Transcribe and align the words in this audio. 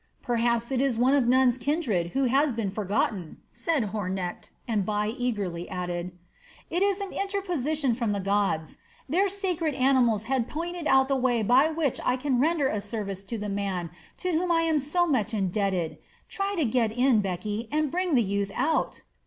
"Perhaps 0.23 0.71
it 0.71 0.81
is 0.81 0.97
one 0.97 1.13
of 1.13 1.27
Nun's 1.27 1.59
kindred, 1.59 2.13
who 2.13 2.23
has 2.23 2.51
been 2.51 2.71
forgotten," 2.71 3.37
said 3.51 3.89
Hornecht, 3.93 4.49
and 4.67 4.83
Bai 4.83 5.09
eagerly 5.09 5.69
added: 5.69 6.11
"It 6.71 6.81
is 6.81 7.01
an 7.01 7.13
interposition 7.13 7.93
from 7.93 8.11
the 8.11 8.19
gods! 8.19 8.79
Their 9.07 9.29
sacred 9.29 9.75
animals 9.75 10.23
have 10.23 10.47
pointed 10.49 10.87
out 10.87 11.07
the 11.07 11.15
way 11.15 11.43
by 11.43 11.69
which 11.69 11.99
I 12.03 12.15
can 12.17 12.39
render 12.39 12.67
a 12.67 12.81
service 12.81 13.23
to 13.25 13.37
the 13.37 13.47
man 13.47 13.91
to 14.17 14.31
whom 14.31 14.51
I 14.51 14.61
am 14.61 14.79
so 14.79 15.05
much 15.05 15.35
indebted. 15.35 15.99
Try 16.27 16.55
to 16.55 16.65
get 16.65 16.91
in, 16.91 17.21
Beki, 17.21 17.67
and 17.71 17.91
bring 17.91 18.15
the 18.15 18.23
youth 18.23 18.49
out." 18.55 19.03